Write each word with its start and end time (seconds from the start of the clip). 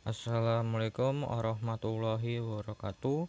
Assalamualaikum 0.00 1.28
warahmatullahi 1.28 2.40
wabarakatuh. 2.40 3.28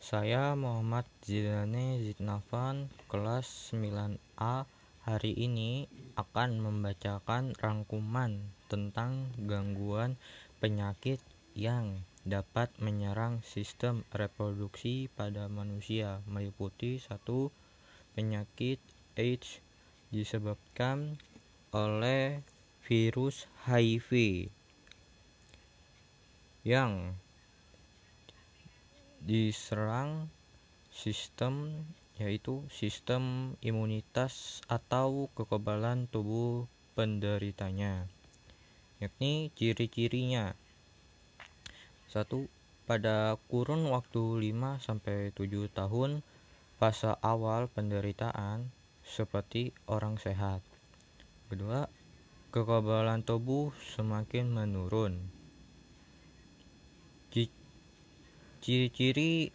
Saya 0.00 0.56
Muhammad 0.56 1.04
Zidane 1.20 2.00
Zidnafan 2.00 2.88
kelas 3.12 3.76
9A 3.76 4.64
Hari 5.04 5.32
ini 5.36 5.84
akan 6.16 6.64
membacakan 6.64 7.52
rangkuman 7.60 8.40
tentang 8.72 9.28
gangguan 9.36 10.16
penyakit 10.64 11.20
yang 11.52 12.00
dapat 12.24 12.72
menyerang 12.80 13.44
sistem 13.44 14.00
reproduksi 14.08 15.12
pada 15.12 15.44
manusia 15.52 16.24
meliputi 16.24 17.04
satu 17.04 17.52
penyakit 18.16 18.80
AIDS 19.20 19.60
disebabkan 20.08 21.20
oleh 21.76 22.40
virus 22.88 23.44
HIV 23.68 24.48
yang 26.68 27.16
diserang 29.24 30.28
sistem 30.92 31.88
yaitu 32.20 32.60
sistem 32.68 33.56
imunitas 33.64 34.60
atau 34.68 35.32
kekebalan 35.32 36.04
tubuh 36.12 36.68
penderitanya 36.92 38.04
yakni 39.00 39.48
ciri-cirinya. 39.56 40.52
Satu 42.12 42.52
pada 42.84 43.40
kurun 43.48 43.88
waktu 43.88 44.52
5 44.52 44.84
sampai 44.84 45.32
7 45.32 45.72
tahun 45.72 46.20
fase 46.76 47.16
awal 47.24 47.72
penderitaan 47.72 48.68
seperti 49.06 49.72
orang 49.88 50.20
sehat. 50.20 50.60
Kedua 51.48 51.88
kekebalan 52.52 53.24
tubuh 53.24 53.72
semakin 53.96 54.52
menurun 54.52 55.37
Ciri-ciri 58.68 59.48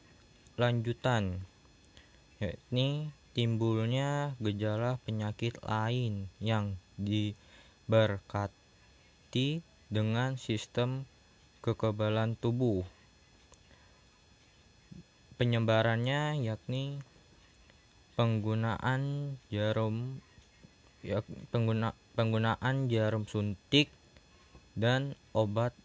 lanjutan 0.57 1.37
yakni 2.41 3.13
timbulnya 3.37 4.33
gejala 4.41 4.97
penyakit 5.05 5.53
lain 5.61 6.33
yang 6.41 6.81
diberkati 6.97 8.49
dengan 9.93 10.33
sistem 10.41 11.05
kekebalan 11.61 12.33
tubuh. 12.41 12.81
Penyebarannya 15.37 16.41
yakni 16.41 16.97
penggunaan 18.17 19.37
jarum 19.53 20.25
ya, 21.05 21.21
pengguna, 21.53 21.93
penggunaan 22.17 22.89
jarum 22.89 23.29
suntik 23.29 23.93
dan 24.73 25.13
obat 25.37 25.77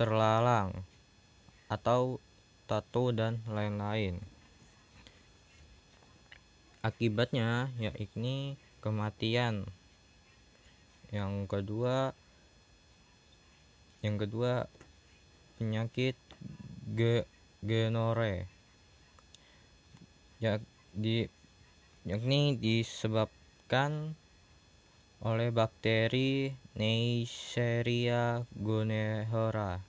terlalang 0.00 0.72
atau 1.68 2.23
tato 2.64 3.12
dan 3.12 3.44
lain-lain. 3.48 4.20
Akibatnya 6.84 7.72
yakni 7.80 8.60
kematian. 8.84 9.68
Yang 11.08 11.48
kedua 11.48 12.12
yang 14.04 14.20
kedua 14.20 14.68
penyakit 15.56 16.12
ge 16.92 17.24
genore 17.64 18.44
ya 20.36 20.60
di 20.92 21.24
yakni 22.04 22.60
disebabkan 22.60 24.12
oleh 25.24 25.48
bakteri 25.48 26.52
Neisseria 26.76 28.44
gonorrhea 28.52 29.80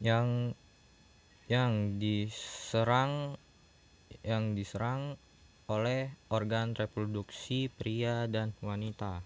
yang 0.00 0.56
yang 1.48 1.96
diserang 1.96 3.40
yang 4.20 4.52
diserang 4.52 5.16
oleh 5.64 6.12
organ 6.28 6.76
reproduksi 6.76 7.72
pria 7.72 8.28
dan 8.28 8.52
wanita. 8.60 9.24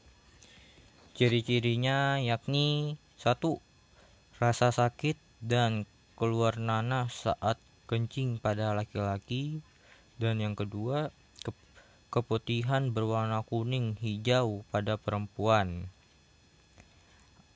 Ciri-cirinya 1.19 2.23
yakni 2.23 2.95
satu 3.19 3.59
rasa 4.39 4.71
sakit 4.71 5.19
dan 5.43 5.87
keluar 6.15 6.63
nanah 6.63 7.11
saat 7.11 7.59
kencing 7.91 8.39
pada 8.39 8.71
laki-laki 8.71 9.59
dan 10.23 10.39
yang 10.39 10.55
kedua 10.55 11.11
ke 11.43 11.51
keputihan 12.15 12.95
berwarna 12.95 13.43
kuning 13.43 13.99
hijau 13.99 14.63
pada 14.71 14.95
perempuan. 14.95 15.91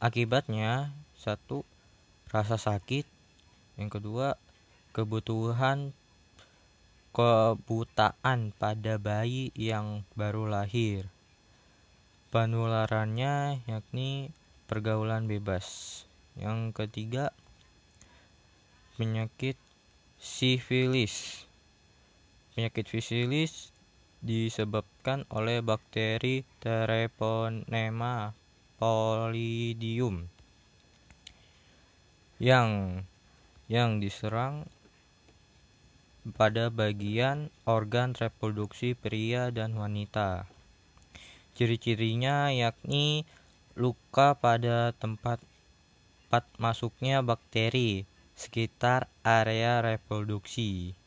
Akibatnya 0.03 0.91
satu 1.15 1.63
rasa 2.35 2.59
sakit 2.59 3.07
yang 3.79 3.89
kedua 3.89 4.35
kebutuhan 4.97 5.93
kebutaan 7.13 8.57
pada 8.57 8.97
bayi 8.97 9.53
yang 9.53 10.09
baru 10.17 10.49
lahir. 10.49 11.05
Penularannya 12.33 13.61
yakni 13.69 14.33
pergaulan 14.65 15.29
bebas. 15.29 16.09
Yang 16.41 16.73
ketiga 16.73 17.37
penyakit 18.97 19.61
sifilis. 20.17 21.45
Penyakit 22.57 22.89
sifilis 22.89 23.77
disebabkan 24.25 25.29
oleh 25.29 25.61
bakteri 25.61 26.41
Treponema 26.65 28.33
pallidum 28.81 30.29
yang 32.37 33.01
yang 33.67 33.97
diserang 33.97 34.69
pada 36.35 36.75
bagian 36.75 37.55
organ 37.63 38.17
reproduksi 38.19 38.99
pria 38.99 39.55
dan 39.55 39.79
wanita. 39.79 40.51
Ciri-cirinya 41.55 42.51
yakni 42.51 43.23
luka 43.79 44.35
pada 44.35 44.91
tempat 44.97 45.39
tempat 46.27 46.51
masuknya 46.59 47.23
bakteri 47.23 48.03
sekitar 48.35 49.07
area 49.23 49.79
reproduksi. 49.79 50.99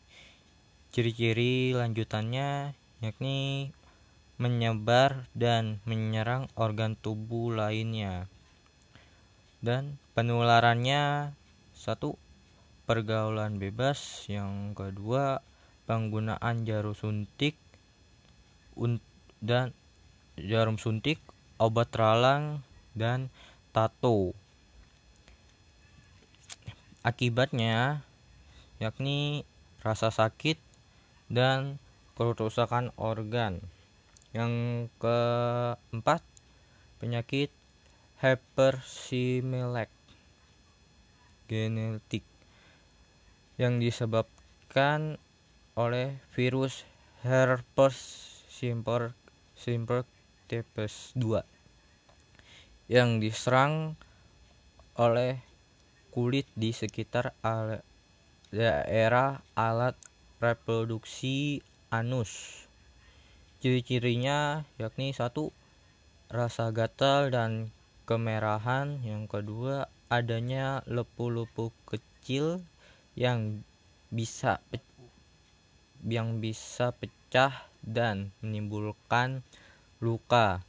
Ciri-ciri 0.95 1.75
lanjutannya 1.75 2.71
yakni 3.03 3.71
menyebar 4.39 5.27
dan 5.35 5.83
menyerang 5.83 6.47
organ 6.55 6.95
tubuh 6.95 7.51
lainnya 7.51 8.31
dan 9.59 9.99
penularannya 10.15 11.35
satu 11.75 12.15
pergaulan 12.89 13.61
bebas. 13.61 14.25
Yang 14.25 14.73
kedua 14.73 15.45
penggunaan 15.85 16.65
jarum 16.65 16.97
suntik 16.97 17.53
dan 19.37 19.77
jarum 20.33 20.81
suntik 20.81 21.21
obat 21.61 21.93
ralang 21.93 22.65
dan 22.97 23.29
tato. 23.69 24.33
Akibatnya 27.05 28.01
yakni 28.81 29.45
rasa 29.85 30.09
sakit 30.09 30.57
dan 31.29 31.77
kerusakan 32.17 32.89
organ. 32.97 33.61
Yang 34.33 34.53
keempat 34.97 36.25
penyakit 36.97 37.53
hypersimilek 38.19 39.93
genetik 41.49 42.21
yang 43.59 43.83
disebabkan 43.83 45.19
oleh 45.75 46.15
virus 46.31 46.87
herpes 47.27 47.99
simplex 48.47 49.11
simplex 49.59 50.07
types 50.47 51.11
2 51.19 51.43
yang 52.87 53.19
diserang 53.19 53.99
oleh 54.95 55.43
kulit 56.15 56.47
di 56.55 56.71
sekitar 56.71 57.35
daerah 58.49 59.43
alat 59.53 59.93
reproduksi 60.41 61.61
anus. 61.93 62.65
Ciri-cirinya 63.59 64.63
yakni 64.81 65.13
satu 65.13 65.53
rasa 66.31 66.71
gatal 66.71 67.29
dan 67.29 67.69
kemerahan 68.09 69.03
yang 69.05 69.29
kedua 69.29 69.91
adanya 70.09 70.81
lepu-lepu 70.89 71.69
kecil 71.85 72.65
yang 73.13 73.61
bisa 74.09 74.59
yang 76.05 76.41
bisa 76.41 76.95
pecah 76.95 77.69
dan 77.85 78.33
menimbulkan 78.41 79.45
luka 80.01 80.63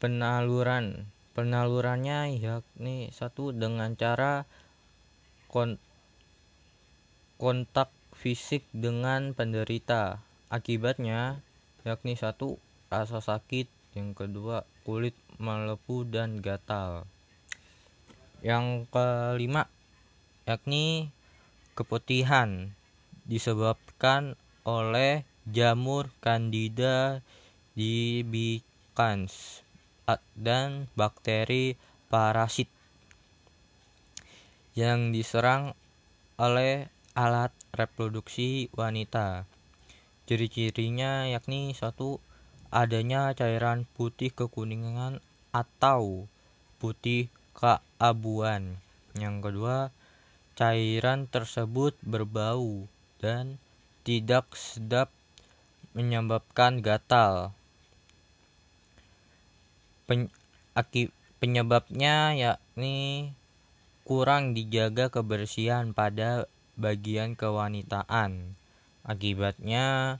penaluran 0.00 1.08
penalurannya 1.34 2.38
yakni 2.38 3.10
satu 3.10 3.50
dengan 3.50 3.96
cara 3.98 4.46
kon 5.50 5.76
kontak 7.40 7.90
fisik 8.14 8.62
dengan 8.70 9.34
penderita 9.34 10.22
akibatnya 10.48 11.42
yakni 11.82 12.14
satu 12.14 12.56
rasa 12.88 13.18
sakit 13.18 13.66
yang 13.98 14.14
kedua 14.14 14.62
kulit 14.86 15.14
melepuh 15.38 16.06
dan 16.06 16.38
gatal. 16.38 17.06
Yang 18.44 18.92
kelima 18.92 19.72
yakni 20.44 21.08
keputihan 21.72 22.76
disebabkan 23.24 24.36
oleh 24.68 25.24
jamur 25.48 26.12
Candida 26.20 27.24
albicans 27.72 29.64
dan 30.36 30.92
bakteri 30.92 31.80
parasit 32.12 32.68
yang 34.76 35.08
diserang 35.08 35.72
oleh 36.36 36.92
alat 37.16 37.54
reproduksi 37.72 38.68
wanita. 38.76 39.48
Ciri-cirinya 40.28 41.30
yakni 41.32 41.72
satu 41.72 42.20
adanya 42.74 43.32
cairan 43.32 43.86
putih 43.96 44.34
kekuningan 44.34 45.22
atau 45.54 46.26
putih 46.82 47.30
keabuan. 47.64 48.76
Yang 49.16 49.36
kedua, 49.48 49.78
cairan 50.52 51.24
tersebut 51.24 51.96
berbau 52.04 52.84
dan 53.24 53.56
tidak 54.04 54.52
sedap 54.52 55.08
menyebabkan 55.96 56.84
gatal. 56.84 57.56
Pen, 60.04 60.28
penyebabnya 61.40 62.36
yakni 62.36 63.32
kurang 64.04 64.52
dijaga 64.52 65.08
kebersihan 65.08 65.96
pada 65.96 66.44
bagian 66.76 67.32
kewanitaan. 67.32 68.60
Akibatnya 69.08 70.18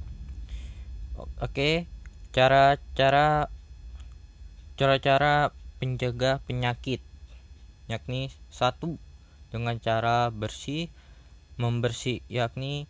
Oke, 1.42 1.90
cara-cara 2.30 3.50
cara-cara 4.78 5.50
pencegah 5.82 6.38
penyakit 6.46 7.02
yakni 7.90 8.30
satu 8.54 9.02
dengan 9.50 9.82
cara 9.82 10.30
bersih 10.30 10.88
membersih 11.58 12.22
yakni 12.30 12.86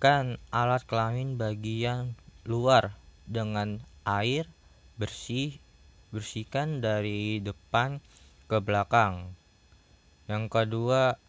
membersihkan 0.00 0.40
alat 0.48 0.88
kelamin 0.88 1.36
bagian 1.36 2.16
luar 2.48 2.96
dengan 3.28 3.84
air 4.08 4.48
bersih 4.96 5.60
bersihkan 6.08 6.80
dari 6.80 7.36
depan 7.44 8.00
ke 8.48 8.64
belakang 8.64 9.36
yang 10.24 10.48
kedua 10.48 11.20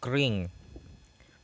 kering 0.00 0.48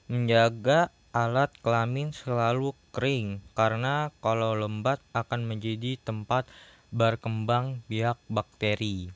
menjaga 0.08 0.88
alat 1.12 1.52
kelamin 1.60 2.16
selalu 2.16 2.72
kering 2.96 3.44
karena 3.52 4.08
kalau 4.24 4.56
lembat 4.56 5.04
akan 5.12 5.44
menjadi 5.44 6.00
tempat 6.00 6.48
berkembang 6.96 7.84
biak 7.92 8.16
bakteri. 8.32 9.12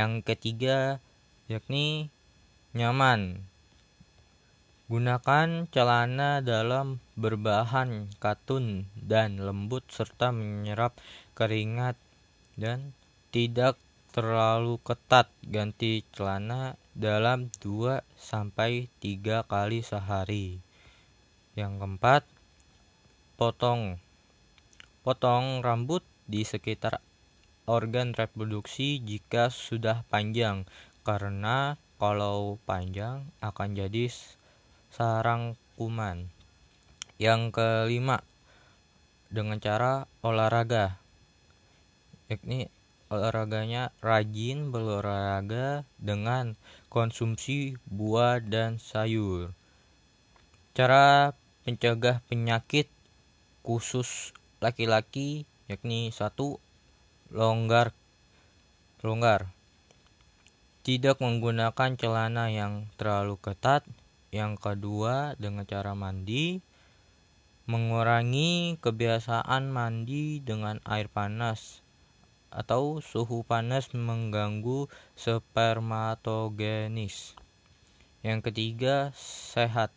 Yang 0.00 0.12
ketiga 0.32 0.96
yakni 1.44 2.08
nyaman. 2.72 3.44
Gunakan 4.86 5.66
celana 5.74 6.38
dalam 6.38 7.02
berbahan 7.18 8.06
katun 8.22 8.86
dan 8.94 9.42
lembut 9.42 9.82
serta 9.90 10.30
menyerap 10.30 10.94
keringat 11.34 11.98
dan 12.54 12.94
tidak 13.34 13.74
terlalu 14.14 14.78
ketat. 14.86 15.26
Ganti 15.42 16.06
celana 16.14 16.78
dalam 16.94 17.50
2 17.58 17.98
sampai 18.14 18.86
3 19.02 19.42
kali 19.50 19.82
sehari. 19.82 20.62
Yang 21.58 21.72
keempat, 21.82 22.22
potong. 23.34 23.98
Potong 25.02 25.66
rambut 25.66 26.06
di 26.30 26.46
sekitar 26.46 27.02
organ 27.66 28.14
reproduksi 28.14 29.02
jika 29.02 29.50
sudah 29.50 30.06
panjang 30.06 30.62
karena 31.02 31.74
kalau 31.98 32.62
panjang 32.62 33.26
akan 33.42 33.74
jadi 33.74 34.06
sarang 34.96 35.60
kuman. 35.76 36.32
Yang 37.20 37.52
kelima, 37.52 38.24
dengan 39.28 39.60
cara 39.60 40.08
olahraga. 40.24 40.96
Yakni 42.32 42.72
olahraganya 43.12 43.92
rajin 44.00 44.72
berolahraga 44.72 45.84
dengan 46.00 46.56
konsumsi 46.88 47.76
buah 47.84 48.40
dan 48.40 48.80
sayur. 48.80 49.52
Cara 50.72 51.36
pencegah 51.68 52.24
penyakit 52.32 52.88
khusus 53.60 54.32
laki-laki 54.64 55.44
yakni 55.68 56.08
satu 56.14 56.56
longgar 57.34 57.90
longgar 59.02 59.50
tidak 60.86 61.18
menggunakan 61.18 61.98
celana 61.98 62.46
yang 62.54 62.86
terlalu 62.94 63.34
ketat 63.42 63.82
yang 64.36 64.60
kedua 64.60 65.32
dengan 65.40 65.64
cara 65.64 65.96
mandi 65.96 66.60
mengurangi 67.64 68.76
kebiasaan 68.78 69.72
mandi 69.72 70.44
dengan 70.44 70.78
air 70.84 71.08
panas 71.08 71.80
atau 72.52 73.00
suhu 73.02 73.42
panas 73.42 73.90
mengganggu 73.96 74.86
spermatogenis 75.18 77.34
yang 78.20 78.44
ketiga 78.44 79.10
sehat 79.16 79.90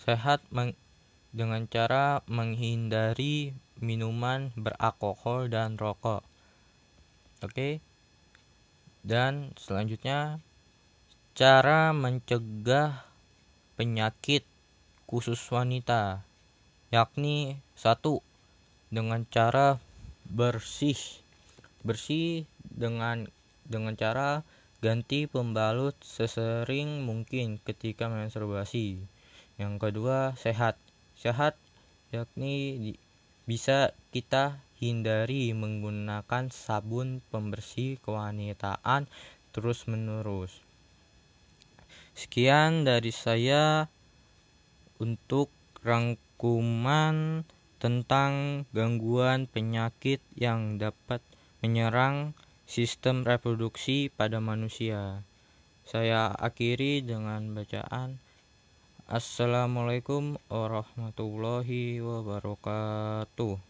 sehat 0.00 0.40
dengan 1.30 1.70
cara 1.70 2.26
menghindari 2.26 3.54
minuman 3.78 4.50
beralkohol 4.58 5.46
dan 5.46 5.78
rokok. 5.78 6.26
Oke. 7.40 7.80
Dan 9.00 9.56
selanjutnya 9.56 10.44
cara 11.30 11.94
mencegah 11.94 13.06
penyakit 13.78 14.42
khusus 15.06 15.38
wanita 15.54 16.26
yakni 16.90 17.62
satu 17.78 18.18
dengan 18.90 19.22
cara 19.30 19.78
bersih. 20.26 20.98
Bersih 21.86 22.50
dengan 22.66 23.30
dengan 23.62 23.94
cara 23.94 24.42
ganti 24.82 25.30
pembalut 25.30 25.94
sesering 26.02 27.06
mungkin 27.06 27.62
ketika 27.62 28.10
menstruasi. 28.10 28.98
Yang 29.54 29.74
kedua 29.78 30.34
sehat. 30.34 30.74
Sehat 31.14 31.54
yakni 32.10 32.54
di, 32.80 32.92
bisa 33.46 33.94
kita 34.10 34.58
hindari 34.82 35.54
menggunakan 35.54 36.50
sabun 36.50 37.22
pembersih 37.30 38.02
kewanitaan 38.02 39.06
terus 39.54 39.86
menerus 39.86 40.69
Sekian 42.20 42.84
dari 42.84 43.16
saya 43.16 43.88
untuk 45.00 45.48
rangkuman 45.80 47.48
tentang 47.80 48.68
gangguan 48.76 49.48
penyakit 49.48 50.20
yang 50.36 50.76
dapat 50.76 51.24
menyerang 51.64 52.36
sistem 52.68 53.24
reproduksi 53.24 54.12
pada 54.12 54.36
manusia. 54.36 55.24
Saya 55.88 56.28
akhiri 56.36 57.00
dengan 57.00 57.56
bacaan 57.56 58.20
Assalamualaikum 59.08 60.36
warahmatullahi 60.52 62.04
wabarakatuh. 62.04 63.69